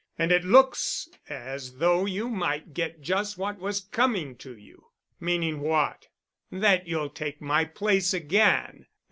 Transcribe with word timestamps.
And 0.17 0.31
it 0.31 0.43
looks 0.43 1.09
as 1.29 1.75
though 1.77 2.07
you 2.07 2.27
might 2.27 2.73
get 2.73 3.01
just 3.03 3.37
what 3.37 3.59
was 3.59 3.81
coming 3.81 4.35
to 4.37 4.57
you." 4.57 4.87
"Meaning 5.19 5.59
what?" 5.59 6.07
"That 6.51 6.87
you'll 6.87 7.11
take 7.11 7.39
my 7.39 7.65
place 7.65 8.11
again. 8.11 8.87